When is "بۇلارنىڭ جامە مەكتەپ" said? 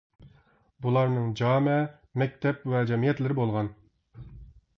0.85-2.67